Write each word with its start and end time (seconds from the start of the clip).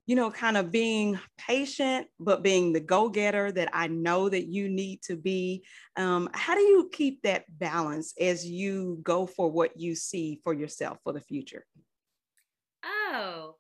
you 0.05 0.15
know, 0.15 0.31
kind 0.31 0.57
of 0.57 0.71
being 0.71 1.19
patient, 1.37 2.07
but 2.19 2.43
being 2.43 2.73
the 2.73 2.79
go 2.79 3.09
getter 3.09 3.51
that 3.51 3.69
I 3.73 3.87
know 3.87 4.27
that 4.27 4.47
you 4.47 4.69
need 4.69 5.01
to 5.03 5.15
be. 5.15 5.63
Um, 5.95 6.29
how 6.33 6.55
do 6.55 6.61
you 6.61 6.89
keep 6.91 7.21
that 7.21 7.45
balance 7.47 8.13
as 8.19 8.45
you 8.45 8.99
go 9.03 9.25
for 9.25 9.49
what 9.49 9.79
you 9.79 9.95
see 9.95 10.41
for 10.43 10.53
yourself 10.53 10.97
for 11.03 11.13
the 11.13 11.21
future? 11.21 11.65
Oh, 12.83 13.55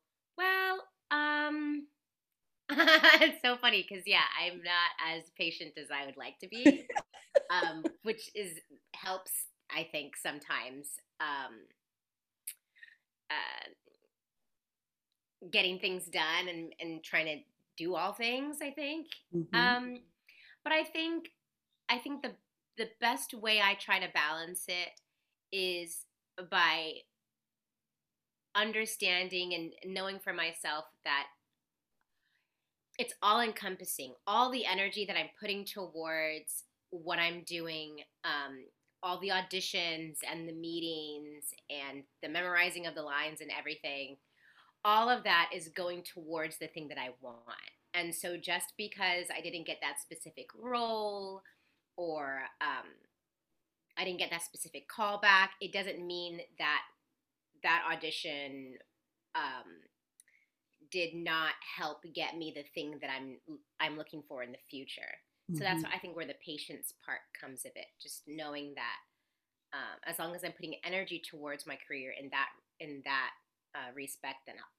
it's 3.21 3.41
so 3.41 3.57
funny 3.57 3.85
because 3.87 4.03
yeah, 4.07 4.23
I'm 4.41 4.57
not 4.57 5.15
as 5.15 5.23
patient 5.37 5.73
as 5.77 5.87
I 5.91 6.05
would 6.05 6.17
like 6.17 6.39
to 6.39 6.47
be, 6.47 6.87
um, 7.49 7.83
which 8.03 8.29
is 8.35 8.53
helps 8.95 9.31
I 9.75 9.87
think 9.91 10.15
sometimes 10.15 10.87
um, 11.19 11.53
uh, 13.29 13.69
getting 15.51 15.79
things 15.79 16.05
done 16.05 16.47
and 16.49 16.73
and 16.79 17.03
trying 17.03 17.25
to 17.25 17.37
do 17.77 17.95
all 17.95 18.13
things. 18.13 18.57
I 18.61 18.71
think, 18.71 19.07
mm-hmm. 19.35 19.55
um, 19.55 19.99
but 20.63 20.73
I 20.73 20.83
think 20.83 21.29
I 21.89 21.97
think 21.97 22.21
the 22.21 22.31
the 22.77 22.89
best 23.01 23.33
way 23.33 23.61
I 23.61 23.75
try 23.75 23.99
to 23.99 24.07
balance 24.13 24.65
it 24.67 24.99
is 25.51 26.05
by 26.49 26.93
understanding 28.55 29.53
and 29.53 29.93
knowing 29.93 30.19
for 30.19 30.33
myself 30.33 30.85
that 31.03 31.25
it's 33.03 33.13
all 33.21 33.41
encompassing. 33.41 34.13
All 34.25 34.49
the 34.49 34.65
energy 34.65 35.05
that 35.05 35.17
I'm 35.17 35.29
putting 35.37 35.65
towards 35.65 36.63
what 36.89 37.19
I'm 37.19 37.43
doing, 37.45 37.97
um, 38.23 38.63
all 39.01 39.19
the 39.19 39.27
auditions 39.27 40.19
and 40.29 40.47
the 40.47 40.53
meetings 40.53 41.53
and 41.69 42.03
the 42.21 42.29
memorizing 42.29 42.87
of 42.87 42.95
the 42.95 43.01
lines 43.01 43.41
and 43.41 43.51
everything, 43.59 44.15
all 44.85 45.09
of 45.09 45.25
that 45.25 45.49
is 45.53 45.67
going 45.67 46.03
towards 46.03 46.57
the 46.59 46.67
thing 46.67 46.87
that 46.87 46.97
I 46.97 47.09
want. 47.19 47.43
And 47.93 48.15
so 48.15 48.37
just 48.37 48.71
because 48.77 49.25
I 49.37 49.41
didn't 49.41 49.67
get 49.67 49.79
that 49.81 49.99
specific 50.01 50.47
role 50.57 51.41
or 51.97 52.43
um, 52.61 52.87
I 53.97 54.05
didn't 54.05 54.19
get 54.19 54.31
that 54.31 54.43
specific 54.43 54.85
callback, 54.87 55.49
it 55.59 55.73
doesn't 55.73 56.05
mean 56.05 56.39
that 56.57 56.81
that 57.63 57.83
audition 57.91 58.75
um, 59.35 59.67
did 60.93 61.15
not 61.15 61.53
help 61.75 62.03
get 62.13 62.37
me 62.37 62.53
the 62.55 62.63
thing 62.75 62.99
that 63.01 63.09
I'm 63.09 63.37
I'm 63.79 63.97
looking 63.97 64.21
for 64.29 64.43
in 64.43 64.51
the 64.51 64.59
future. 64.69 65.01
Mm-hmm. 65.49 65.57
So 65.57 65.63
that's 65.63 65.83
mm-hmm. 65.83 65.93
I 65.93 65.97
think 65.97 66.15
where 66.15 66.27
the 66.27 66.35
patience 66.45 66.93
part 67.03 67.19
comes 67.39 67.65
of 67.65 67.71
it. 67.75 67.87
Just 68.01 68.21
knowing 68.27 68.75
that 68.75 68.97
um, 69.73 69.97
as 70.05 70.19
long 70.19 70.35
as 70.35 70.43
I'm 70.43 70.51
putting 70.51 70.75
energy 70.85 71.19
towards 71.27 71.65
my 71.65 71.77
career 71.87 72.13
in 72.17 72.29
that 72.29 72.49
in 72.79 73.01
that 73.05 73.31
uh, 73.75 73.91
respect, 73.95 74.37
then 74.45 74.55
I'll, 74.59 74.71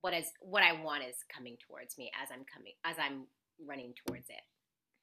what 0.00 0.14
is 0.14 0.26
what 0.40 0.64
I 0.64 0.82
want 0.82 1.04
is 1.04 1.14
coming 1.32 1.56
towards 1.66 1.96
me 1.96 2.10
as 2.20 2.28
I'm 2.32 2.44
coming 2.52 2.72
as 2.84 2.96
I'm 2.98 3.26
running 3.64 3.94
towards 4.04 4.28
it. 4.28 4.42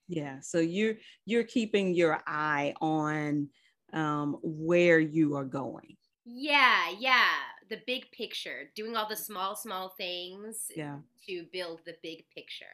Yeah. 0.09 0.41
So 0.41 0.59
you're 0.59 0.95
you're 1.25 1.45
keeping 1.45 1.95
your 1.95 2.21
eye 2.27 2.73
on 2.81 3.47
um, 3.94 4.38
where 4.44 5.00
you 5.00 5.38
are 5.38 5.45
going. 5.45 5.95
Yeah, 6.25 6.91
yeah 7.00 7.29
the 7.71 7.81
big 7.87 8.11
picture, 8.11 8.69
doing 8.75 8.95
all 8.95 9.07
the 9.07 9.15
small, 9.15 9.55
small 9.55 9.89
things 9.97 10.69
yeah. 10.75 10.97
to 11.27 11.45
build 11.53 11.79
the 11.85 11.95
big 12.03 12.25
picture. 12.35 12.65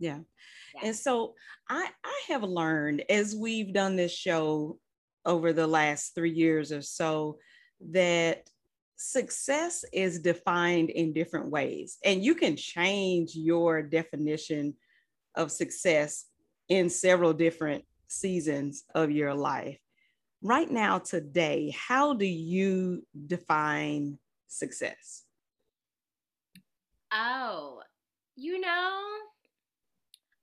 Yeah. 0.00 0.20
yeah. 0.74 0.88
And 0.88 0.96
so 0.96 1.34
I 1.68 1.88
I 2.02 2.22
have 2.28 2.42
learned 2.42 3.04
as 3.10 3.36
we've 3.36 3.72
done 3.72 3.94
this 3.94 4.12
show 4.12 4.78
over 5.26 5.52
the 5.52 5.66
last 5.66 6.14
3 6.14 6.30
years 6.30 6.72
or 6.72 6.82
so 6.82 7.38
that 7.90 8.48
success 8.96 9.84
is 9.92 10.18
defined 10.20 10.90
in 10.90 11.12
different 11.12 11.50
ways 11.50 11.98
and 12.04 12.24
you 12.24 12.34
can 12.34 12.56
change 12.56 13.34
your 13.34 13.82
definition 13.82 14.74
of 15.36 15.52
success 15.52 16.24
in 16.68 16.88
several 16.88 17.32
different 17.32 17.84
seasons 18.08 18.84
of 18.94 19.10
your 19.10 19.34
life. 19.34 19.78
Right 20.42 20.70
now 20.70 20.98
today, 20.98 21.74
how 21.76 22.14
do 22.14 22.24
you 22.24 23.04
define 23.26 24.18
success? 24.48 25.24
Oh, 27.12 27.80
you 28.36 28.60
know, 28.60 29.00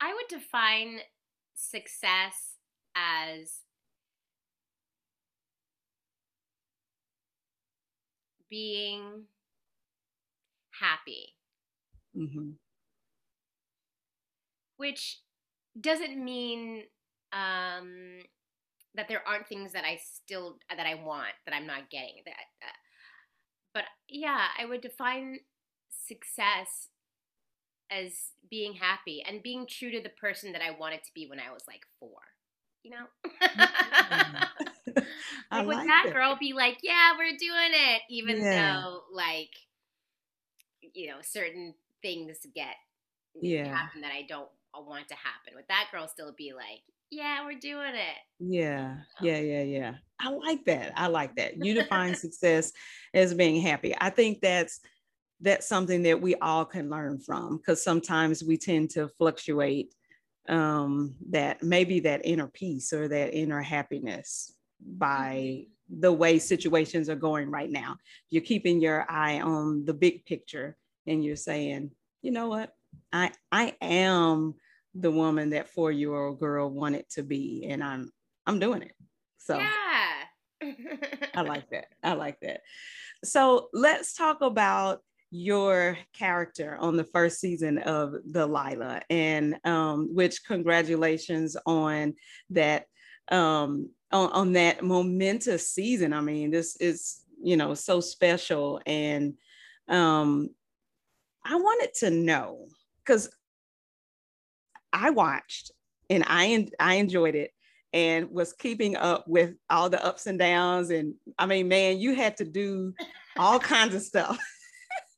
I 0.01 0.13
would 0.13 0.27
define 0.29 0.99
success 1.53 2.55
as 2.95 3.59
being 8.49 9.25
happy. 10.79 11.35
Mm-hmm. 12.17 12.51
Which 14.77 15.19
doesn't 15.79 16.23
mean 16.23 16.83
um, 17.33 18.19
that 18.95 19.07
there 19.07 19.27
aren't 19.27 19.47
things 19.47 19.73
that 19.73 19.83
I 19.83 19.99
still 20.01 20.57
that 20.69 20.85
I 20.85 20.95
want 20.95 21.33
that 21.45 21.55
I'm 21.55 21.67
not 21.67 21.89
getting. 21.89 22.21
That 22.25 22.33
uh, 22.61 22.84
but 23.75 23.83
yeah, 24.09 24.47
I 24.57 24.65
would 24.65 24.81
define 24.81 25.41
success 26.07 26.87
as 27.91 28.13
being 28.49 28.73
happy 28.73 29.23
and 29.27 29.43
being 29.43 29.67
true 29.67 29.91
to 29.91 30.01
the 30.01 30.09
person 30.09 30.53
that 30.53 30.61
I 30.63 30.71
wanted 30.71 31.03
to 31.03 31.11
be 31.13 31.27
when 31.27 31.39
I 31.39 31.51
was 31.53 31.63
like 31.67 31.81
four. 31.99 32.17
You 32.81 32.91
know? 32.91 33.05
like 35.51 35.67
would 35.67 35.75
like 35.77 35.87
that 35.87 36.05
it. 36.07 36.13
girl 36.13 36.37
be 36.39 36.53
like, 36.53 36.77
Yeah, 36.81 37.11
we're 37.17 37.37
doing 37.37 37.71
it, 37.73 38.01
even 38.09 38.37
yeah. 38.37 38.81
though 38.81 39.01
like 39.13 39.51
you 40.93 41.07
know, 41.07 41.17
certain 41.21 41.73
things 42.01 42.37
get 42.55 42.75
yeah. 43.41 43.75
happen 43.75 44.01
that 44.01 44.11
I 44.13 44.25
don't 44.27 44.47
want 44.73 45.07
to 45.09 45.15
happen. 45.15 45.53
Would 45.55 45.67
that 45.67 45.87
girl 45.91 46.07
still 46.07 46.33
be 46.37 46.53
like, 46.53 46.81
yeah, 47.11 47.45
we're 47.45 47.59
doing 47.59 47.95
it. 47.95 48.17
Yeah, 48.39 48.97
yeah, 49.21 49.39
yeah, 49.39 49.63
yeah. 49.63 49.93
I 50.19 50.29
like 50.29 50.65
that. 50.65 50.93
I 50.95 51.07
like 51.07 51.35
that. 51.35 51.63
You 51.63 51.73
define 51.73 52.15
success 52.15 52.71
as 53.13 53.33
being 53.33 53.61
happy. 53.61 53.95
I 53.99 54.09
think 54.09 54.41
that's 54.41 54.79
that's 55.41 55.67
something 55.67 56.03
that 56.03 56.21
we 56.21 56.35
all 56.35 56.63
can 56.63 56.89
learn 56.89 57.19
from 57.19 57.57
because 57.57 57.83
sometimes 57.83 58.43
we 58.43 58.57
tend 58.57 58.89
to 58.89 59.09
fluctuate 59.09 59.93
um 60.47 61.15
that 61.29 61.61
maybe 61.61 61.99
that 61.99 62.21
inner 62.23 62.47
peace 62.47 62.93
or 62.93 63.07
that 63.07 63.33
inner 63.33 63.61
happiness 63.61 64.53
by 64.79 65.35
mm-hmm. 65.35 65.99
the 66.01 66.13
way 66.13 66.39
situations 66.39 67.09
are 67.09 67.15
going 67.15 67.49
right 67.49 67.69
now. 67.69 67.97
You're 68.29 68.43
keeping 68.43 68.79
your 68.79 69.05
eye 69.09 69.41
on 69.41 69.85
the 69.85 69.93
big 69.93 70.25
picture 70.25 70.77
and 71.07 71.23
you're 71.23 71.35
saying, 71.35 71.91
you 72.21 72.31
know 72.31 72.47
what? 72.47 72.73
I 73.11 73.31
I 73.51 73.75
am 73.81 74.55
the 74.95 75.11
woman 75.11 75.49
that 75.51 75.69
four 75.69 75.91
year 75.91 76.13
old 76.13 76.39
girl 76.39 76.69
wanted 76.69 77.07
to 77.09 77.23
be 77.23 77.67
and 77.69 77.83
i'm 77.83 78.11
i'm 78.47 78.59
doing 78.59 78.81
it 78.81 78.93
so 79.37 79.57
yeah 79.57 80.73
i 81.35 81.41
like 81.41 81.69
that 81.69 81.85
i 82.03 82.13
like 82.13 82.39
that 82.39 82.61
so 83.23 83.69
let's 83.73 84.15
talk 84.15 84.41
about 84.41 85.01
your 85.31 85.97
character 86.13 86.77
on 86.79 86.95
the 86.95 87.03
first 87.03 87.41
season 87.41 87.79
of 87.79 88.13
Delilah, 88.31 89.01
and 89.09 89.57
um, 89.65 90.13
which 90.13 90.45
congratulations 90.45 91.57
on 91.65 92.13
that. 92.51 92.85
Um, 93.29 93.89
on, 94.11 94.31
on 94.31 94.53
that 94.53 94.83
momentous 94.83 95.69
season. 95.69 96.13
I 96.13 96.21
mean, 96.21 96.51
this 96.51 96.75
is, 96.77 97.21
you 97.43 97.57
know, 97.57 97.73
so 97.73 97.99
special. 97.99 98.81
And 98.85 99.33
um, 99.87 100.49
I 101.43 101.55
wanted 101.55 101.93
to 101.95 102.09
know 102.09 102.67
because 103.03 103.29
I 104.95 105.09
watched 105.09 105.71
and 106.09 106.23
I 106.25 106.67
I 106.79 106.95
enjoyed 106.95 107.35
it 107.35 107.51
and 107.91 108.31
was 108.31 108.53
keeping 108.53 108.95
up 108.95 109.27
with 109.27 109.55
all 109.69 109.89
the 109.89 110.03
ups 110.03 110.25
and 110.25 110.39
downs. 110.39 110.89
And 110.89 111.15
I 111.37 111.45
mean, 111.45 111.67
man, 111.67 111.99
you 111.99 112.15
had 112.15 112.37
to 112.37 112.45
do 112.45 112.93
all 113.37 113.59
kinds 113.59 113.93
of 113.93 114.01
stuff 114.01 114.39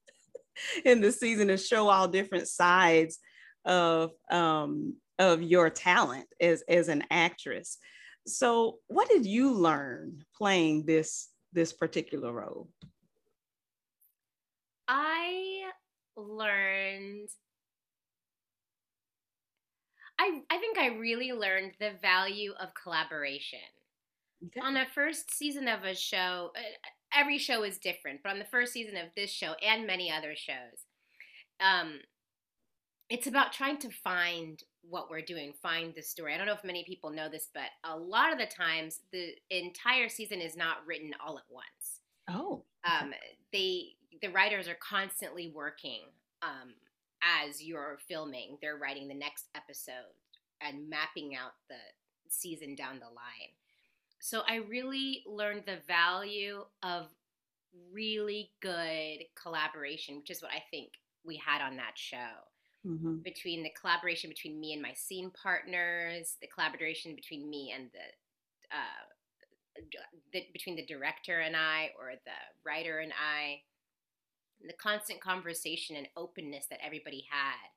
in 0.85 0.99
the 0.99 1.11
season 1.11 1.47
to 1.49 1.57
show 1.57 1.89
all 1.89 2.07
different 2.07 2.47
sides 2.47 3.19
of 3.65 4.11
um, 4.31 4.95
of 5.19 5.43
your 5.43 5.69
talent 5.69 6.27
as 6.41 6.63
as 6.67 6.87
an 6.87 7.03
actress. 7.11 7.77
So, 8.25 8.79
what 8.87 9.07
did 9.09 9.25
you 9.25 9.53
learn 9.53 10.23
playing 10.35 10.85
this 10.85 11.29
this 11.53 11.71
particular 11.71 12.31
role? 12.31 12.67
I 14.87 15.63
learned 16.15 17.29
I 20.19 20.41
I 20.49 20.57
think 20.57 20.77
I 20.77 20.87
really 20.87 21.31
learned 21.31 21.73
the 21.79 21.91
value 22.01 22.53
of 22.59 22.69
collaboration. 22.73 23.59
Okay. 24.45 24.59
On 24.61 24.73
the 24.73 24.85
first 24.93 25.33
season 25.35 25.67
of 25.67 25.83
a 25.83 25.95
show, 25.95 26.51
uh, 26.55 26.61
every 27.13 27.37
show 27.37 27.63
is 27.63 27.77
different, 27.79 28.21
but 28.23 28.31
on 28.31 28.39
the 28.39 28.45
first 28.45 28.71
season 28.71 28.95
of 28.95 29.07
this 29.15 29.31
show 29.31 29.53
and 29.65 29.87
many 29.87 30.11
other 30.11 30.35
shows, 30.35 30.85
um, 31.59 31.99
it's 33.09 33.25
about 33.25 33.51
trying 33.51 33.77
to 33.79 33.89
find 33.89 34.61
what 34.89 35.09
we're 35.09 35.21
doing, 35.21 35.53
find 35.61 35.93
the 35.95 36.01
story. 36.01 36.33
I 36.33 36.37
don't 36.37 36.45
know 36.45 36.53
if 36.53 36.63
many 36.63 36.83
people 36.83 37.09
know 37.09 37.29
this, 37.29 37.49
but 37.53 37.69
a 37.83 37.97
lot 37.97 38.31
of 38.31 38.39
the 38.39 38.45
times 38.45 39.01
the 39.11 39.33
entire 39.49 40.07
season 40.07 40.39
is 40.39 40.55
not 40.55 40.85
written 40.85 41.11
all 41.25 41.37
at 41.37 41.43
once. 41.49 42.01
Oh. 42.29 42.63
Um, 42.83 43.13
they 43.51 43.95
the 44.21 44.29
writers 44.29 44.67
are 44.67 44.77
constantly 44.81 45.51
working 45.53 46.01
um, 46.41 46.73
as 47.21 47.63
you're 47.63 47.97
filming. 48.07 48.57
They're 48.61 48.77
writing 48.77 49.07
the 49.07 49.13
next 49.13 49.45
episode 49.55 50.15
and 50.61 50.89
mapping 50.89 51.35
out 51.35 51.51
the 51.69 51.75
season 52.29 52.75
down 52.75 52.99
the 52.99 53.05
line. 53.05 53.53
So 54.19 54.41
I 54.47 54.55
really 54.55 55.23
learned 55.27 55.63
the 55.65 55.79
value 55.87 56.65
of 56.83 57.07
really 57.91 58.51
good 58.61 59.25
collaboration, 59.41 60.17
which 60.17 60.31
is 60.31 60.41
what 60.41 60.51
I 60.51 60.63
think 60.71 60.89
we 61.23 61.37
had 61.37 61.61
on 61.61 61.75
that 61.77 61.93
show. 61.95 62.17
Mm-hmm. 62.85 63.17
Between 63.17 63.63
the 63.63 63.71
collaboration 63.79 64.29
between 64.29 64.59
me 64.59 64.73
and 64.73 64.81
my 64.81 64.93
scene 64.93 65.31
partners, 65.31 66.37
the 66.41 66.47
collaboration 66.47 67.15
between 67.15 67.49
me 67.49 67.73
and 67.75 67.89
the, 67.91 68.75
uh, 68.75 69.83
the 70.31 70.43
between 70.53 70.75
the 70.75 70.85
director 70.85 71.39
and 71.39 71.55
I, 71.55 71.91
or 71.99 72.13
the 72.25 72.31
writer 72.65 72.99
and 72.99 73.11
I, 73.11 73.61
the 74.65 74.73
constant 74.73 75.21
conversation 75.21 75.95
and 75.95 76.07
openness 76.15 76.65
that 76.69 76.79
everybody 76.83 77.25
had 77.29 77.69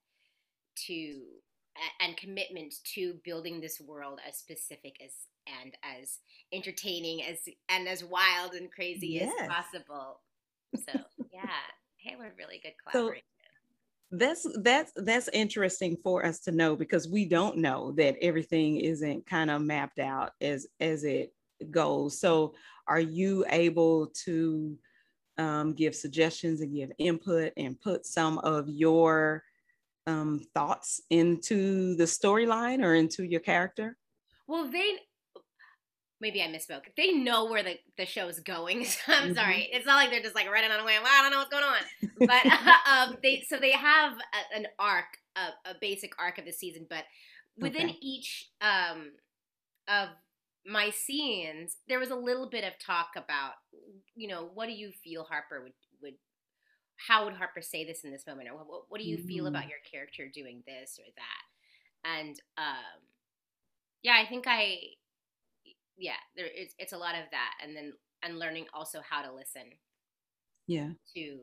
to 0.86 1.20
and 2.00 2.16
commitment 2.16 2.74
to 2.84 3.14
building 3.24 3.60
this 3.60 3.80
world 3.80 4.18
as 4.26 4.36
specific 4.36 4.96
as 5.04 5.12
and 5.62 5.74
as 5.82 6.18
entertaining 6.52 7.22
as 7.22 7.38
and 7.68 7.88
as 7.88 8.04
wild 8.04 8.54
and 8.54 8.70
crazy 8.70 9.20
yes. 9.20 9.32
as 9.40 9.48
possible. 9.48 10.20
So 10.74 10.92
yeah, 11.32 11.48
hey, 11.96 12.16
we're 12.18 12.32
really 12.38 12.60
good 12.62 12.72
collaboration. 12.82 13.22
So 13.22 14.16
that's 14.16 14.46
that's 14.62 14.92
that's 14.96 15.28
interesting 15.32 15.96
for 16.02 16.26
us 16.26 16.40
to 16.40 16.50
know 16.50 16.74
because 16.74 17.08
we 17.08 17.26
don't 17.26 17.58
know 17.58 17.92
that 17.92 18.16
everything 18.20 18.78
isn't 18.78 19.26
kind 19.26 19.50
of 19.50 19.62
mapped 19.62 20.00
out 20.00 20.32
as 20.40 20.66
as 20.80 21.04
it 21.04 21.32
goes. 21.70 22.18
So 22.18 22.54
are 22.88 23.00
you 23.00 23.44
able 23.48 24.08
to 24.24 24.76
um, 25.40 25.72
give 25.72 25.94
suggestions 25.94 26.60
and 26.60 26.75
give 26.75 26.92
input 26.98 27.52
and 27.56 27.81
put 27.81 28.04
some 28.04 28.38
of 28.38 28.69
your 28.69 29.42
um, 30.06 30.42
thoughts 30.54 31.00
into 31.10 31.96
the 31.96 32.04
storyline 32.04 32.84
or 32.84 32.94
into 32.94 33.25
your 33.25 33.40
character? 33.40 33.96
Well, 34.46 34.70
they 34.70 34.98
maybe 36.20 36.42
I 36.42 36.48
misspoke. 36.48 36.82
They 36.96 37.12
know 37.12 37.46
where 37.46 37.62
the, 37.62 37.78
the 37.96 38.04
show 38.04 38.28
is 38.28 38.40
going. 38.40 38.84
So 38.84 39.12
I'm 39.12 39.25
mm-hmm. 39.25 39.34
sorry. 39.34 39.69
It's 39.72 39.87
not 39.87 39.96
like 39.96 40.10
they're 40.10 40.22
just 40.22 40.34
like 40.34 40.50
running 40.50 40.70
on 40.70 40.81
a 40.81 40.84
way. 40.84 40.98
Well, 41.02 41.10
I 41.10 41.22
don't 41.22 41.32
know 41.32 41.38
what's 41.38 41.50
going 41.50 41.64
on. 41.64 41.81
But 42.19 42.46
um, 42.90 43.16
they 43.22 43.42
so 43.48 43.56
they 43.58 43.72
have 43.72 44.12
a, 44.12 44.56
an 44.56 44.66
arc, 44.78 45.06
a, 45.37 45.70
a, 45.70 45.75
basic 45.81 46.12
arc 46.20 46.38
of 46.38 46.44
the 46.44 46.52
season. 46.52 46.87
But 46.88 47.04
within 47.56 47.88
okay. 47.90 47.98
each 48.02 48.50
um, 48.60 49.12
of 49.88 50.08
my 50.66 50.90
scenes, 50.90 51.76
there 51.88 51.98
was 51.98 52.10
a 52.10 52.16
little 52.16 52.48
bit 52.48 52.64
of 52.64 52.72
talk 52.84 53.10
about, 53.16 53.52
you 54.14 54.28
know, 54.28 54.50
what 54.54 54.66
do 54.66 54.72
you 54.72 54.90
feel 54.92 55.24
Harper 55.24 55.62
would 55.62 55.72
would 56.02 56.14
how 56.96 57.24
would 57.24 57.34
Harper 57.34 57.62
say 57.62 57.84
this 57.84 58.04
in 58.04 58.10
this 58.10 58.26
moment, 58.26 58.48
or 58.50 58.56
what, 58.56 58.82
what 58.88 59.00
do 59.00 59.06
you 59.06 59.18
mm-hmm. 59.18 59.26
feel 59.26 59.46
about 59.46 59.62
mm-hmm. 59.62 59.70
your 59.70 59.78
character 59.90 60.30
doing 60.32 60.62
this 60.66 60.98
or 60.98 61.06
that? 61.16 62.08
And 62.18 62.40
um, 62.58 63.00
yeah, 64.02 64.16
I 64.22 64.28
think 64.28 64.44
I, 64.46 64.78
yeah, 65.96 66.12
there 66.36 66.46
it's 66.54 66.74
it's 66.78 66.92
a 66.92 66.98
lot 66.98 67.14
of 67.14 67.24
that, 67.30 67.54
and 67.62 67.74
then 67.74 67.92
and 68.22 68.38
learning 68.38 68.66
also 68.74 69.00
how 69.08 69.22
to 69.22 69.32
listen. 69.32 69.70
Yeah. 70.66 70.90
To 71.16 71.38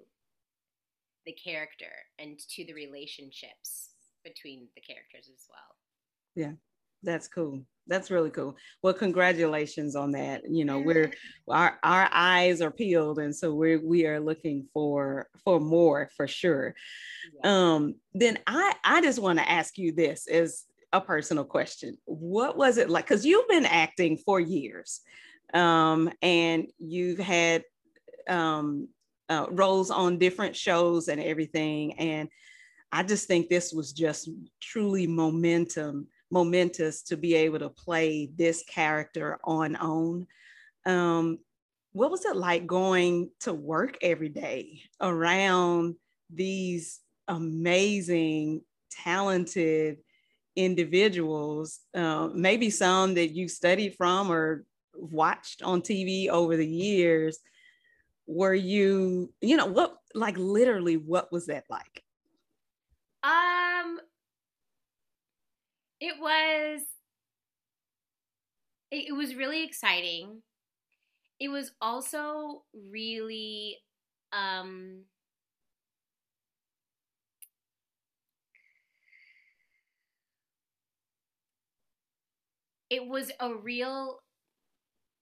the 1.25 1.33
character 1.33 1.91
and 2.17 2.39
to 2.55 2.65
the 2.65 2.73
relationships 2.73 3.89
between 4.23 4.69
the 4.75 4.81
characters 4.81 5.29
as 5.33 5.45
well. 5.49 5.75
Yeah, 6.35 6.53
that's 7.03 7.27
cool 7.27 7.65
that's 7.87 8.11
really 8.11 8.29
cool. 8.29 8.55
Well, 8.83 8.93
congratulations 8.93 9.95
on 9.95 10.11
that. 10.11 10.43
You 10.49 10.65
know, 10.65 10.79
we're 10.79 11.11
our 11.47 11.79
our 11.83 12.09
eyes 12.11 12.61
are 12.61 12.71
peeled, 12.71 13.19
and 13.19 13.35
so 13.35 13.53
we're 13.53 13.83
we 13.83 14.05
are 14.05 14.19
looking 14.19 14.67
for 14.73 15.27
for 15.43 15.59
more 15.59 16.09
for 16.15 16.27
sure. 16.27 16.75
Yeah. 17.43 17.73
Um, 17.73 17.95
then 18.13 18.39
I 18.47 18.73
I 18.83 19.01
just 19.01 19.19
want 19.19 19.39
to 19.39 19.49
ask 19.49 19.77
you 19.77 19.91
this 19.91 20.27
as 20.27 20.65
a 20.93 21.01
personal 21.01 21.43
question. 21.43 21.97
What 22.05 22.57
was 22.57 22.77
it 22.77 22.89
like? 22.89 23.05
Because 23.05 23.25
you've 23.25 23.47
been 23.47 23.65
acting 23.65 24.17
for 24.17 24.39
years, 24.39 25.01
um, 25.53 26.11
and 26.21 26.67
you've 26.77 27.19
had 27.19 27.63
um, 28.27 28.89
uh, 29.29 29.47
roles 29.49 29.91
on 29.91 30.17
different 30.17 30.55
shows 30.55 31.07
and 31.07 31.21
everything, 31.21 31.93
and 31.99 32.29
I 32.91 33.03
just 33.03 33.27
think 33.27 33.49
this 33.49 33.73
was 33.73 33.91
just 33.91 34.29
truly 34.61 35.07
momentum 35.07 36.07
momentous 36.29 37.03
to 37.03 37.17
be 37.17 37.35
able 37.35 37.59
to 37.59 37.69
play 37.69 38.29
this 38.35 38.63
character 38.63 39.39
on 39.43 39.77
OWN. 39.79 40.27
Um, 40.85 41.39
what 41.93 42.11
was 42.11 42.25
it 42.25 42.35
like 42.35 42.67
going 42.67 43.31
to 43.41 43.53
work 43.53 43.97
every 44.01 44.29
day 44.29 44.81
around 45.01 45.95
these 46.31 46.99
amazing, 47.27 48.61
talented 48.91 49.97
individuals? 50.55 51.79
Uh, 51.93 52.29
maybe 52.33 52.69
some 52.69 53.15
that 53.15 53.29
you 53.29 53.47
studied 53.47 53.95
from 53.95 54.31
or 54.31 54.63
watched 54.95 55.63
on 55.63 55.81
TV 55.81 56.29
over 56.29 56.55
the 56.55 56.67
years. 56.67 57.39
Were 58.27 58.53
you, 58.53 59.33
you 59.41 59.57
know, 59.57 59.67
what, 59.67 59.97
like 60.13 60.37
literally, 60.37 60.97
what 60.97 61.31
was 61.31 61.47
that 61.47 61.63
like? 61.69 62.03
Um, 63.23 63.99
it 65.99 66.19
was 66.19 66.81
it, 68.91 69.13
was 69.15 69.35
really 69.35 69.63
exciting. 69.63 70.41
It 71.39 71.49
was 71.49 71.71
also 71.81 72.63
really 72.73 73.77
um 74.33 75.03
it 82.89 83.07
was 83.07 83.31
a 83.39 83.53
real 83.53 84.19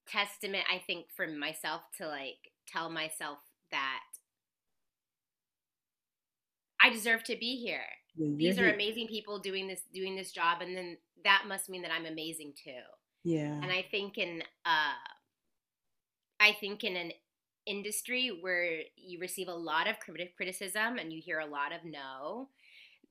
testament 0.07 0.63
i 0.71 0.77
think 0.85 1.05
for 1.15 1.27
myself 1.27 1.81
to 1.97 2.07
like 2.07 2.51
tell 2.67 2.89
myself 2.89 3.39
that 3.71 4.01
i 6.81 6.89
deserve 6.89 7.23
to 7.23 7.35
be 7.35 7.57
here 7.57 7.85
these 8.17 8.59
are 8.59 8.71
amazing 8.71 9.07
people 9.07 9.39
doing 9.39 9.67
this 9.67 9.81
doing 9.93 10.15
this 10.15 10.31
job 10.31 10.61
and 10.61 10.75
then 10.75 10.97
that 11.23 11.43
must 11.47 11.69
mean 11.69 11.81
that 11.81 11.91
i'm 11.91 12.05
amazing 12.05 12.53
too. 12.61 12.71
Yeah. 13.23 13.53
And 13.53 13.71
i 13.71 13.83
think 13.89 14.17
in 14.17 14.41
uh 14.65 14.95
i 16.39 16.53
think 16.59 16.83
in 16.83 16.95
an 16.95 17.11
industry 17.65 18.37
where 18.41 18.81
you 18.95 19.19
receive 19.19 19.47
a 19.47 19.53
lot 19.53 19.87
of 19.87 19.95
criticism 19.99 20.97
and 20.99 21.11
you 21.11 21.21
hear 21.23 21.39
a 21.39 21.45
lot 21.45 21.71
of 21.71 21.79
no 21.83 22.49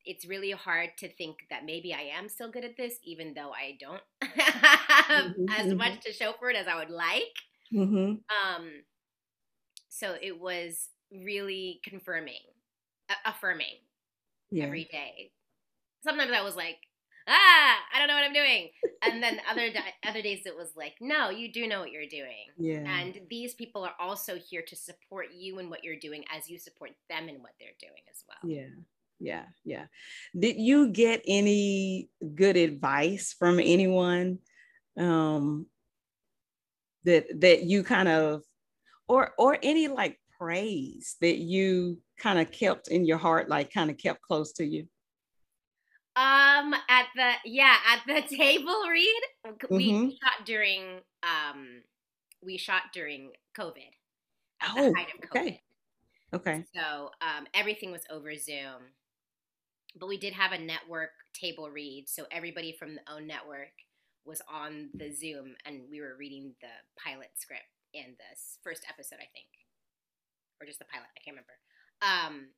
it's 0.04 0.26
really 0.26 0.50
hard 0.52 0.90
to 0.98 1.08
think 1.08 1.38
that 1.50 1.64
maybe 1.64 1.92
i 1.92 2.02
am 2.16 2.28
still 2.28 2.50
good 2.50 2.64
at 2.64 2.76
this 2.76 2.94
even 3.02 3.34
though 3.34 3.50
i 3.50 3.76
don't 3.80 4.02
have 4.38 5.32
mm-hmm, 5.32 5.46
as 5.50 5.66
mm-hmm. 5.66 5.78
much 5.78 6.00
to 6.04 6.12
show 6.12 6.32
for 6.38 6.50
it 6.50 6.56
as 6.56 6.68
i 6.68 6.76
would 6.76 6.90
like. 6.90 7.34
Mm-hmm. 7.72 8.12
um 8.30 8.68
so 9.88 10.14
it 10.22 10.40
was 10.40 10.90
really 11.10 11.80
confirming 11.84 12.42
affirming 13.24 13.78
yeah. 14.54 14.64
every 14.64 14.84
day. 14.84 15.32
Sometimes 16.02 16.32
I 16.32 16.42
was 16.42 16.56
like, 16.56 16.76
ah, 17.28 17.76
I 17.94 17.98
don't 17.98 18.08
know 18.08 18.14
what 18.14 18.24
I'm 18.24 18.32
doing. 18.32 18.68
And 19.02 19.22
then 19.22 19.40
other 19.50 19.68
other 20.08 20.22
days 20.22 20.42
it 20.46 20.56
was 20.56 20.70
like, 20.76 20.94
no, 21.00 21.30
you 21.30 21.52
do 21.52 21.66
know 21.66 21.80
what 21.80 21.90
you're 21.90 22.06
doing. 22.06 22.46
Yeah. 22.58 22.84
And 22.88 23.20
these 23.28 23.54
people 23.54 23.84
are 23.84 23.94
also 23.98 24.36
here 24.36 24.62
to 24.66 24.76
support 24.76 25.26
you 25.34 25.58
in 25.58 25.70
what 25.70 25.84
you're 25.84 25.98
doing 25.98 26.24
as 26.34 26.48
you 26.48 26.58
support 26.58 26.90
them 27.08 27.28
in 27.28 27.36
what 27.36 27.52
they're 27.58 27.68
doing 27.80 28.02
as 28.10 28.24
well. 28.28 28.50
Yeah. 28.50 28.68
Yeah. 29.20 29.44
Yeah. 29.64 29.86
Did 30.38 30.56
you 30.58 30.88
get 30.88 31.22
any 31.26 32.10
good 32.34 32.56
advice 32.56 33.34
from 33.38 33.58
anyone 33.58 34.38
um 34.96 35.66
that 37.04 37.26
that 37.40 37.64
you 37.64 37.82
kind 37.82 38.08
of 38.08 38.42
or 39.08 39.32
or 39.38 39.58
any 39.62 39.88
like 39.88 40.18
praise 40.38 41.16
that 41.20 41.36
you 41.36 41.98
kind 42.18 42.38
of 42.38 42.50
kept 42.50 42.88
in 42.88 43.04
your 43.04 43.18
heart, 43.18 43.48
like 43.48 43.72
kind 43.72 43.90
of 43.90 43.98
kept 43.98 44.20
close 44.22 44.52
to 44.54 44.64
you? 44.64 44.88
Um, 46.16 46.74
at 46.88 47.06
the 47.16 47.32
yeah, 47.44 47.76
at 47.88 48.02
the 48.06 48.22
table 48.36 48.82
read, 48.88 49.22
we 49.70 49.92
Mhm. 49.92 50.10
shot 50.12 50.46
during 50.46 51.00
um, 51.22 51.82
we 52.42 52.56
shot 52.56 52.82
during 52.92 53.32
COVID. 53.58 53.90
Oh, 54.62 54.92
the 54.92 55.26
COVID. 55.26 55.36
okay. 55.36 55.62
Okay. 56.32 56.64
So 56.74 57.10
um, 57.20 57.46
everything 57.54 57.90
was 57.92 58.02
over 58.10 58.34
Zoom, 58.36 58.92
but 59.98 60.08
we 60.08 60.16
did 60.18 60.32
have 60.34 60.52
a 60.52 60.58
network 60.58 61.10
table 61.32 61.70
read. 61.70 62.08
So 62.08 62.26
everybody 62.30 62.72
from 62.78 62.94
the 62.94 63.12
own 63.12 63.26
network 63.26 63.72
was 64.24 64.40
on 64.48 64.90
the 64.94 65.12
Zoom, 65.12 65.54
and 65.66 65.82
we 65.90 66.00
were 66.00 66.16
reading 66.18 66.54
the 66.60 66.68
pilot 67.02 67.30
script 67.34 67.62
in 67.92 68.16
this 68.18 68.58
first 68.62 68.84
episode, 68.88 69.16
I 69.16 69.28
think, 69.34 69.46
or 70.60 70.66
just 70.66 70.78
the 70.78 70.86
pilot. 70.86 71.06
I 71.16 71.20
can't 71.24 71.34
remember. 71.34 71.58
Um, 72.02 72.48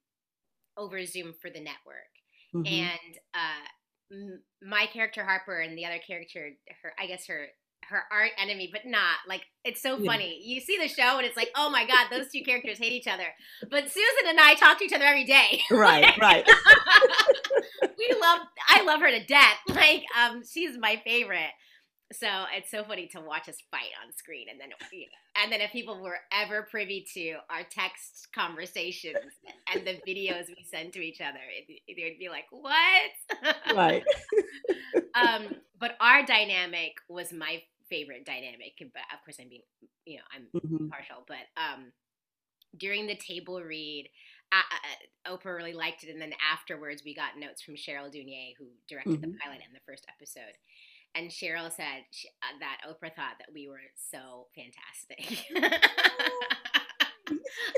over 0.77 1.05
Zoom 1.07 1.33
for 1.41 1.49
the 1.51 1.61
network, 1.61 2.11
Mhm. 2.55 2.67
and 2.71 3.19
uh, 3.35 3.67
m- 4.13 4.43
my 4.63 4.87
character 4.87 5.25
Harper 5.25 5.59
and 5.61 5.77
the 5.77 5.87
other 5.87 5.99
character, 5.99 6.51
her 6.83 6.93
I 6.99 7.07
guess 7.07 7.27
her 7.29 7.47
her 7.89 8.03
art 8.11 8.33
enemy, 8.37 8.69
but 8.73 8.85
not 8.85 9.17
like 9.29 9.43
it's 9.65 9.81
so 9.81 9.97
Yeah. 9.97 10.11
funny. 10.11 10.41
You 10.43 10.61
see 10.61 10.77
the 10.77 10.89
show 10.89 11.19
and 11.19 11.27
it's 11.27 11.37
like, 11.37 11.51
oh 11.55 11.71
my 11.71 11.87
god, 11.87 12.09
those 12.11 12.31
two 12.33 12.43
characters 12.43 12.79
hate 12.79 12.93
each 12.93 13.07
other. 13.07 13.33
But 13.71 13.85
Susan 13.91 14.27
and 14.29 14.41
I 14.41 14.55
talk 14.55 14.79
to 14.79 14.85
each 14.85 14.93
other 14.93 15.05
every 15.05 15.25
day. 15.25 15.63
Right, 15.71 16.17
right. 16.19 16.45
we 17.99 18.15
love 18.21 18.41
I 18.69 18.83
love 18.83 19.01
her 19.01 19.11
to 19.11 19.25
death. 19.25 19.57
Like 19.69 20.03
um 20.19 20.43
she's 20.45 20.77
my 20.79 21.01
favorite. 21.05 21.51
So 22.13 22.45
it's 22.55 22.71
so 22.71 22.85
funny 22.85 23.09
to 23.09 23.21
watch 23.21 23.49
us 23.49 23.61
fight 23.71 23.91
on 24.05 24.13
screen 24.13 24.47
and 24.49 24.61
then 24.61 24.71
and 25.35 25.53
then 25.53 25.61
if 25.61 25.73
people 25.73 26.01
were 26.03 26.19
ever 26.33 26.63
privy 26.71 27.05
to 27.15 27.37
our 27.51 27.63
text 27.71 28.29
conversations 28.35 29.35
and 29.69 29.87
the 29.87 30.01
videos 30.07 30.47
we 30.49 30.65
send 30.71 30.93
to 30.95 31.01
each 31.01 31.21
other, 31.21 31.41
it, 31.51 31.67
they 31.97 32.05
would 32.05 32.19
be 32.19 32.29
like, 32.29 32.47
"What?" 32.51 33.11
right. 33.67 34.05
um, 35.15 35.57
but 35.79 35.93
our 36.01 36.25
dynamic 36.25 36.95
was 37.09 37.33
my 37.33 37.63
favorite 37.89 38.25
dynamic. 38.25 38.75
But 38.79 39.03
of 39.13 39.25
course, 39.25 39.39
I'm 39.41 39.49
being, 39.49 39.63
you 40.05 40.17
know, 40.19 40.25
I'm 40.35 40.49
Mhm. 40.53 40.91
partial. 40.91 41.25
But 41.27 41.47
um, 41.61 41.93
during 42.77 43.07
the 43.07 43.17
table 43.17 43.63
read, 43.63 44.11
uh, 44.53 44.63
uh, 45.27 45.37
Oprah 45.37 45.57
really 45.57 45.73
liked 45.73 46.05
it, 46.05 46.11
and 46.11 46.21
then 46.21 46.33
afterwards, 46.53 47.03
we 47.05 47.15
got 47.15 47.39
notes 47.39 47.63
from 47.63 47.75
Cheryl 47.75 48.13
Dunye, 48.15 48.55
who 48.59 48.67
directed 48.89 49.21
the 49.23 49.29
Mhm. 49.29 49.41
pilot 49.43 49.61
and 49.67 49.75
the 49.75 49.81
first 49.87 50.07
episode. 50.09 50.55
And 51.17 51.31
Cheryl 51.31 51.73
said 51.75 52.05
she, 52.11 52.29
uh, 52.43 52.59
that 52.61 52.81
Oprah 52.87 53.15
thought 53.15 53.39
that 53.39 53.49
we 53.55 53.69
were 53.69 53.81
so 54.11 54.49
fantastic. 54.55 55.47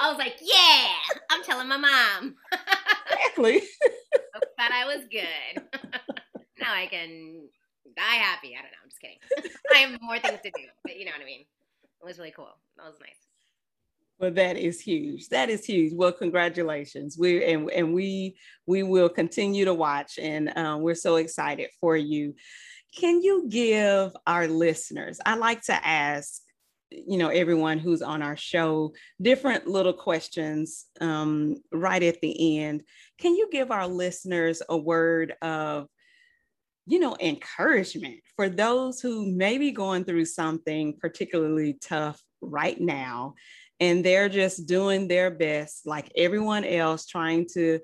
I 0.02 0.10
was 0.10 0.18
like, 0.18 0.36
"Yeah, 0.40 0.94
I'm 1.30 1.44
telling 1.44 1.68
my 1.68 1.76
mom." 1.76 2.34
Exactly. 3.10 3.60
Hope 4.34 4.44
that 4.58 4.72
I 4.72 4.84
was 4.86 5.04
good. 5.10 5.62
now 6.60 6.74
I 6.74 6.86
can 6.86 7.48
die 7.96 8.16
happy. 8.16 8.56
I 8.58 8.62
don't 8.62 8.72
know. 8.72 8.78
I'm 8.82 8.90
just 8.90 9.00
kidding. 9.00 9.18
I 9.74 9.78
have 9.78 10.00
more 10.02 10.18
things 10.18 10.40
to 10.42 10.50
do, 10.50 10.64
but 10.84 10.98
you 10.98 11.04
know 11.04 11.12
what 11.12 11.22
I 11.22 11.24
mean. 11.24 11.44
It 12.00 12.04
was 12.04 12.18
really 12.18 12.32
cool. 12.34 12.58
That 12.76 12.86
was 12.86 12.96
nice. 13.00 13.28
Well, 14.18 14.32
that 14.32 14.56
is 14.56 14.80
huge. 14.80 15.28
That 15.28 15.48
is 15.48 15.64
huge. 15.64 15.92
Well, 15.94 16.12
congratulations. 16.12 17.16
We 17.16 17.44
and 17.44 17.70
and 17.70 17.94
we 17.94 18.36
we 18.66 18.82
will 18.82 19.08
continue 19.08 19.64
to 19.64 19.74
watch, 19.74 20.18
and 20.18 20.56
um, 20.56 20.82
we're 20.82 20.96
so 20.96 21.16
excited 21.16 21.70
for 21.80 21.96
you. 21.96 22.34
Can 22.96 23.22
you 23.22 23.46
give 23.48 24.16
our 24.26 24.48
listeners? 24.48 25.20
I 25.24 25.36
like 25.36 25.62
to 25.62 25.86
ask, 25.86 26.40
you 26.90 27.18
know, 27.18 27.28
everyone 27.28 27.78
who's 27.78 28.02
on 28.02 28.22
our 28.22 28.36
show 28.36 28.94
different 29.20 29.66
little 29.66 29.92
questions 29.92 30.86
um, 31.00 31.56
right 31.70 32.02
at 32.02 32.20
the 32.20 32.58
end. 32.60 32.82
Can 33.18 33.34
you 33.34 33.48
give 33.52 33.70
our 33.70 33.86
listeners 33.86 34.62
a 34.68 34.76
word 34.76 35.34
of 35.42 35.88
you 36.88 36.98
know, 36.98 37.14
encouragement 37.20 38.16
for 38.34 38.48
those 38.48 38.98
who 38.98 39.30
may 39.30 39.58
be 39.58 39.70
going 39.72 40.04
through 40.04 40.24
something 40.24 40.96
particularly 40.98 41.74
tough 41.82 42.18
right 42.40 42.80
now. 42.80 43.34
And 43.78 44.02
they're 44.02 44.30
just 44.30 44.66
doing 44.66 45.06
their 45.06 45.30
best, 45.30 45.86
like 45.86 46.10
everyone 46.16 46.64
else, 46.64 47.06
trying 47.06 47.46
to 47.52 47.80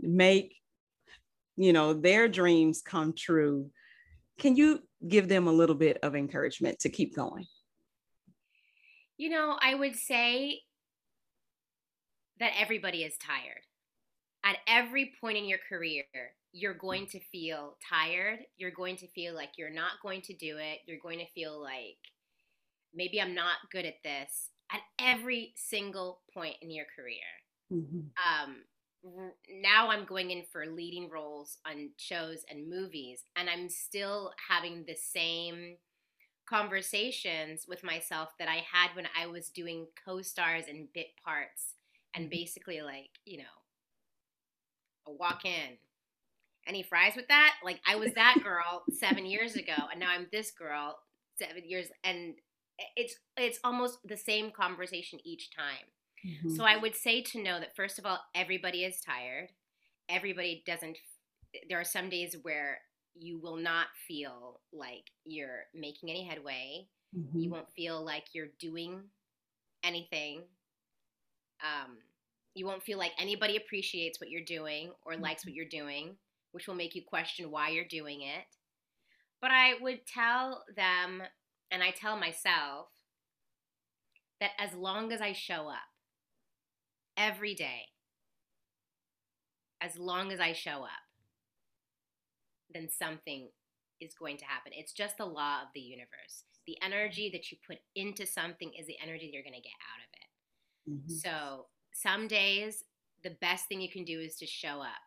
make, 0.00 0.54
you 1.56 1.72
know, 1.72 1.94
their 1.94 2.28
dreams 2.28 2.80
come 2.80 3.12
true. 3.12 3.70
Can 4.38 4.56
you 4.56 4.80
give 5.06 5.28
them 5.28 5.46
a 5.46 5.52
little 5.52 5.74
bit 5.74 5.98
of 6.02 6.14
encouragement 6.14 6.80
to 6.80 6.88
keep 6.88 7.14
going? 7.14 7.46
You 9.16 9.30
know, 9.30 9.56
I 9.60 9.74
would 9.74 9.94
say 9.96 10.62
that 12.40 12.52
everybody 12.58 13.04
is 13.04 13.16
tired. 13.16 13.62
At 14.44 14.56
every 14.66 15.12
point 15.20 15.38
in 15.38 15.44
your 15.44 15.60
career, 15.68 16.04
you're 16.52 16.74
going 16.74 17.06
to 17.06 17.20
feel 17.20 17.76
tired. 17.88 18.40
You're 18.56 18.70
going 18.70 18.96
to 18.96 19.08
feel 19.08 19.34
like 19.34 19.50
you're 19.56 19.72
not 19.72 19.92
going 20.02 20.22
to 20.22 20.34
do 20.34 20.58
it. 20.58 20.80
You're 20.86 20.98
going 21.02 21.20
to 21.20 21.30
feel 21.34 21.60
like 21.60 21.96
maybe 22.92 23.20
I'm 23.20 23.34
not 23.34 23.56
good 23.72 23.84
at 23.84 24.02
this 24.02 24.50
at 24.72 24.80
every 24.98 25.52
single 25.56 26.20
point 26.32 26.56
in 26.60 26.70
your 26.70 26.86
career. 26.96 27.18
Um, 28.18 28.56
r- 28.56 28.56
now 29.62 29.90
I'm 29.90 30.04
going 30.04 30.30
in 30.30 30.44
for 30.52 30.66
leading 30.66 31.10
roles 31.10 31.58
on 31.66 31.90
shows 31.98 32.44
and 32.50 32.68
movies, 32.68 33.24
and 33.36 33.50
I'm 33.50 33.68
still 33.68 34.32
having 34.48 34.84
the 34.84 34.96
same 34.96 35.76
conversations 36.48 37.66
with 37.68 37.84
myself 37.84 38.30
that 38.38 38.48
I 38.48 38.64
had 38.72 38.94
when 38.96 39.08
I 39.18 39.26
was 39.26 39.50
doing 39.50 39.88
co 40.04 40.22
stars 40.22 40.66
and 40.68 40.92
bit 40.92 41.08
parts, 41.24 41.74
and 42.14 42.30
Mhm. 42.30 42.30
basically, 42.30 42.82
like, 42.82 43.10
you 43.26 43.38
know, 43.38 43.44
a 45.06 45.12
walk 45.12 45.44
in. 45.44 45.78
Any 46.66 46.82
fries 46.82 47.16
with 47.16 47.28
that? 47.28 47.56
Like, 47.64 47.80
I 47.86 47.96
was 47.96 48.14
that 48.14 48.40
girl 48.44 48.86
seven 48.90 49.26
years 49.26 49.56
ago, 49.56 49.88
and 49.90 50.00
now 50.00 50.10
I'm 50.10 50.28
this 50.32 50.50
girl 50.52 50.98
seven 51.38 51.64
years, 51.68 51.88
and 52.04 52.34
it's 52.96 53.16
it's 53.36 53.60
almost 53.64 53.98
the 54.04 54.16
same 54.16 54.50
conversation 54.52 55.20
each 55.24 55.50
time. 55.56 55.86
Mhm. 56.24 56.48
So 56.56 56.64
I 56.64 56.76
would 56.76 56.94
say 56.96 57.22
to 57.22 57.42
know 57.42 57.60
that 57.60 57.76
first 57.76 57.98
of 57.98 58.06
all, 58.06 58.20
everybody 58.34 58.84
is 58.84 59.00
tired. 59.00 59.50
Everybody 60.08 60.62
doesn't. 60.66 60.98
There 61.68 61.80
are 61.80 61.84
some 61.84 62.08
days 62.10 62.36
where 62.42 62.82
you 63.14 63.38
will 63.38 63.56
not 63.56 63.88
feel 64.08 64.62
like 64.72 65.10
you're 65.24 65.66
making 65.74 66.10
any 66.10 66.24
headway. 66.24 66.88
Mhm. 67.12 67.42
You 67.42 67.50
won't 67.50 67.72
feel 67.72 68.02
like 68.04 68.34
you're 68.34 68.48
doing 68.58 69.10
anything. 69.84 70.48
Um, 71.60 71.98
you 72.54 72.66
won't 72.66 72.82
feel 72.82 72.98
like 72.98 73.12
anybody 73.18 73.56
appreciates 73.56 74.20
what 74.20 74.30
you're 74.30 74.44
doing 74.44 74.92
or 75.02 75.16
likes 75.16 75.44
what 75.44 75.54
you're 75.54 75.64
doing, 75.68 76.18
which 76.52 76.66
will 76.68 76.74
make 76.74 76.94
you 76.94 77.02
question 77.04 77.50
why 77.50 77.70
you're 77.70 77.84
doing 77.84 78.22
it. 78.22 78.44
But 79.40 79.50
I 79.52 79.74
would 79.74 80.06
tell 80.06 80.64
them, 80.74 81.22
and 81.70 81.82
I 81.82 81.90
tell 81.92 82.16
myself, 82.16 82.88
that 84.40 84.52
as 84.58 84.74
long 84.74 85.12
as 85.12 85.20
I 85.20 85.32
show 85.32 85.68
up 85.68 85.93
every 87.16 87.54
day, 87.54 87.82
as 89.80 89.96
long 89.98 90.32
as 90.32 90.40
I 90.40 90.52
show 90.52 90.82
up, 90.84 91.04
then 92.72 92.88
something 92.88 93.48
is 94.00 94.14
going 94.14 94.36
to 94.38 94.44
happen. 94.44 94.72
It's 94.74 94.92
just 94.92 95.16
the 95.18 95.26
law 95.26 95.62
of 95.62 95.68
the 95.74 95.80
universe. 95.80 96.44
The 96.66 96.76
energy 96.82 97.30
that 97.32 97.50
you 97.52 97.58
put 97.66 97.78
into 97.94 98.26
something 98.26 98.72
is 98.78 98.86
the 98.86 98.96
energy 99.02 99.26
that 99.26 99.32
you're 99.34 99.42
going 99.42 99.54
to 99.54 99.60
get 99.60 99.72
out 99.92 100.00
of 100.02 100.10
it. 100.12 100.90
Mhm. 100.90 101.10
So 101.20 101.68
some 101.92 102.26
days 102.26 102.84
the 103.22 103.30
best 103.40 103.66
thing 103.68 103.80
you 103.80 103.90
can 103.90 104.04
do 104.04 104.20
is 104.20 104.36
to 104.36 104.46
show 104.46 104.80
up. 104.80 105.00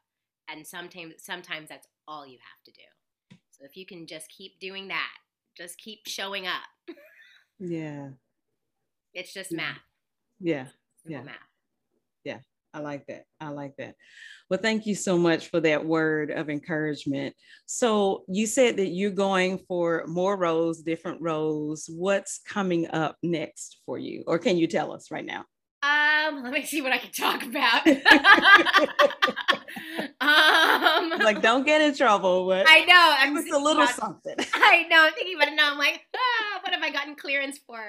And 0.48 0.66
sometimes 0.66 1.16
sometimes 1.24 1.70
that's 1.70 1.88
all 2.08 2.26
you 2.26 2.38
have 2.40 2.64
to 2.66 2.72
do. 2.72 3.38
So 3.52 3.66
if 3.66 3.76
you 3.76 3.86
can 3.86 4.08
just 4.08 4.30
keep 4.30 4.60
doing 4.60 4.88
that, 4.88 5.14
just 5.56 5.78
keep 5.78 6.08
showing 6.08 6.48
up. 6.48 6.64
Yeah. 7.60 8.12
It's 9.16 9.34
just 9.34 9.52
math. 9.52 9.80
Yeah. 10.40 10.68
Simple 11.02 11.12
Yeah. 11.12 11.24
math. 11.24 11.50
I 12.74 12.79
like 12.79 13.07
that. 13.07 13.24
I 13.39 13.50
like 13.50 13.75
that. 13.77 13.96
Well, 14.50 14.60
thank 14.62 14.86
you 14.86 14.96
so 14.96 15.17
much 15.17 15.50
for 15.50 15.60
that 15.62 15.86
word 15.86 16.31
of 16.31 16.50
encouragement. 16.50 17.36
So, 17.65 18.24
you 18.27 18.46
said 18.46 18.77
that 18.77 18.89
you're 18.89 19.12
going 19.12 19.60
for 19.67 20.05
more 20.07 20.38
roles, 20.38 20.81
different 20.81 21.22
roles. 21.22 21.89
What's 21.91 22.39
coming 22.48 22.89
up 22.91 23.17
next 23.24 23.81
for 23.86 23.98
you? 23.98 24.24
Or 24.27 24.39
can 24.39 24.57
you 24.57 24.67
tell 24.67 24.93
us 24.93 25.12
right 25.12 25.25
now? 25.25 25.46
Um, 25.88 26.44
let 26.44 26.51
me 26.53 26.63
see 26.65 26.82
what 26.82 26.91
I 26.91 26.98
can 26.98 27.12
talk 27.12 27.44
about. 27.44 27.88
um, 30.22 31.10
like, 31.24 31.41
don't 31.41 31.65
get 31.65 31.82
in 31.82 31.96
trouble, 31.96 32.46
but 32.48 32.65
I 32.67 32.86
know 32.86 33.15
I'm 33.20 33.38
it's 33.38 33.51
a 33.51 33.58
little 33.58 33.84
about- 33.84 33.96
something. 33.96 34.36
I 34.53 34.86
know. 34.89 35.06
I'm 35.06 35.13
thinking 35.13 35.36
about 35.36 35.50
it 35.50 35.56
now. 35.56 35.72
I'm 35.72 35.77
like, 35.77 36.01
ah, 36.15 36.60
what 36.63 36.74
have 36.74 36.84
I 36.84 36.91
gotten 36.91 37.15
clearance 37.15 37.60
for? 37.65 37.79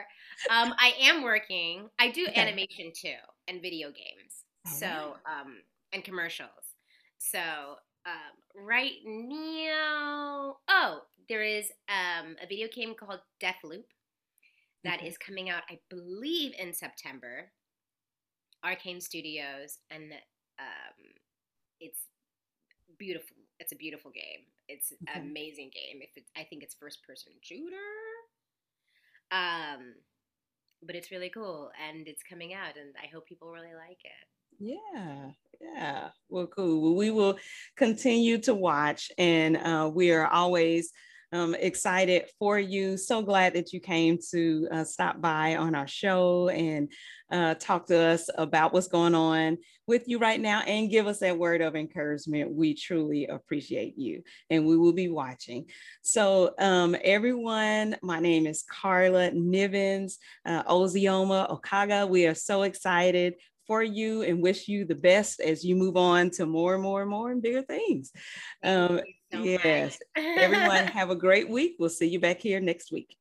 Um, 0.50 0.75
I 0.78 0.93
am 1.00 1.23
working. 1.23 1.88
I 1.99 2.11
do 2.11 2.26
Okay. 2.28 2.40
animation 2.40 2.93
too 2.95 3.14
and 3.49 3.61
video 3.62 3.88
games. 3.88 4.45
All 4.67 4.73
So, 4.73 4.87
um, 5.26 5.57
and 5.93 6.05
commercials. 6.05 6.50
So, 7.19 7.40
um, 8.07 8.64
right 8.67 8.93
now, 9.05 10.57
oh, 10.69 11.00
there 11.28 11.43
is 11.43 11.71
um 11.88 12.37
a 12.43 12.47
video 12.49 12.69
game 12.73 12.95
called 12.95 13.21
Deathloop 13.43 13.85
that 14.85 15.02
is 15.02 15.14
Okay. 15.14 15.25
coming 15.26 15.50
out, 15.50 15.62
I 15.69 15.78
believe, 15.90 16.52
in 16.59 16.73
September. 16.73 17.50
Arkane 18.65 19.03
Studios, 19.03 19.79
and 19.91 20.12
um, 20.59 21.05
it's 21.81 22.00
beautiful. 22.99 23.37
It's 23.61 23.73
a 23.73 23.77
beautiful 23.77 24.11
game. 24.11 24.47
It's 24.69 24.93
Okay. 24.93 25.21
an 25.21 25.27
amazing 25.27 25.71
game. 25.73 26.00
If 26.03 26.23
I 26.37 26.45
think 26.45 26.62
it's 26.62 26.75
first 26.75 27.03
person 27.07 27.33
shooter. 27.43 27.77
Um, 29.31 29.95
but 30.83 30.95
it's 30.95 31.11
really 31.11 31.31
cool, 31.31 31.71
and 31.88 32.07
it's 32.07 32.23
coming 32.23 32.55
out, 32.55 32.77
and 32.77 32.95
I 33.03 33.09
hope 33.12 33.27
people 33.27 33.50
really 33.50 33.75
like 33.75 33.99
it. 34.05 34.27
Yeah, 34.61 35.31
yeah. 35.61 36.09
Well, 36.29 36.47
cool. 36.47 36.81
Well, 36.81 36.95
we 36.95 37.11
will 37.11 37.38
continue 37.77 38.38
to 38.38 38.55
watch, 38.55 39.11
and 39.19 39.57
uh, 39.57 39.91
we 39.93 40.11
are 40.12 40.27
always 40.27 40.93
um, 41.32 41.54
excited 41.54 42.25
for 42.38 42.58
you. 42.58 42.97
So 42.97 43.23
glad 43.23 43.54
that 43.54 43.73
you 43.73 43.80
came 43.80 44.18
to 44.30 44.68
uh, 44.70 44.85
stop 44.85 45.20
by 45.20 45.56
on 45.56 45.75
our 45.75 45.87
show 45.87 46.49
and 46.49 46.90
uh, 47.30 47.54
talk 47.54 47.87
to 47.87 47.99
us 47.99 48.30
about 48.37 48.73
what's 48.73 48.88
going 48.88 49.14
on 49.14 49.58
with 49.87 50.08
you 50.08 50.18
right 50.18 50.40
now 50.40 50.62
and 50.62 50.90
give 50.90 51.06
us 51.06 51.18
that 51.18 51.38
word 51.38 51.61
of 51.61 51.76
encouragement. 51.76 52.50
We 52.52 52.75
truly 52.75 53.26
appreciate 53.26 53.99
you, 53.99 54.23
and 54.49 54.66
we 54.66 54.78
will 54.78 54.94
be 54.94 55.08
watching. 55.08 55.66
So, 56.02 56.54
um, 56.58 56.97
everyone, 57.04 57.97
my 58.02 58.20
name 58.20 58.47
is 58.47 58.62
Carla 58.62 59.30
Nivens, 59.30 60.14
uh, 60.47 60.62
Ozioma 60.64 61.61
Akagha. 61.61 62.08
We 62.08 62.26
are 62.26 62.35
so 62.35 62.62
excited 62.62 63.35
for 63.66 63.82
you 63.82 64.23
and 64.23 64.42
wish 64.42 64.66
you 64.66 64.87
the 64.87 64.94
best 64.94 65.40
as 65.40 65.62
you 65.62 65.76
move 65.76 65.97
on 65.99 66.30
to 66.30 66.47
more 66.47 66.75
and 66.75 66.82
more 66.82 67.02
and 67.02 67.11
more 67.11 67.30
and 67.30 67.42
bigger 67.42 67.62
things. 67.62 68.11
Um, 68.64 69.00
so 69.32 69.42
yes. 69.42 69.99
everyone, 70.16 70.87
have 70.87 71.11
a 71.11 71.16
great 71.16 71.49
week. 71.49 71.76
We'll 71.78 71.88
see 71.88 72.06
you 72.06 72.20
back 72.20 72.40
here 72.40 72.61
next 72.61 72.92
week. 72.92 73.16